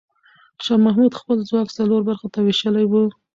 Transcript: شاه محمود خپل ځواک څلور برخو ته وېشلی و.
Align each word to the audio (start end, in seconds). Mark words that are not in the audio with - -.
شاه 0.63 0.79
محمود 0.85 1.13
خپل 1.21 1.37
ځواک 1.49 1.67
څلور 1.77 2.01
برخو 2.09 2.27
ته 2.33 2.39
وېشلی 2.41 2.85
و. 2.87 2.93